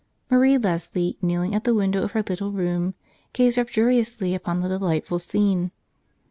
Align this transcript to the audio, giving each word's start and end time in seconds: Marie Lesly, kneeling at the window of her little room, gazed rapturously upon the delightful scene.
Marie 0.31 0.57
Lesly, 0.57 1.15
kneeling 1.21 1.53
at 1.53 1.63
the 1.63 1.75
window 1.75 2.01
of 2.01 2.13
her 2.13 2.23
little 2.27 2.51
room, 2.51 2.95
gazed 3.33 3.55
rapturously 3.59 4.33
upon 4.33 4.61
the 4.61 4.67
delightful 4.67 5.19
scene. 5.19 5.69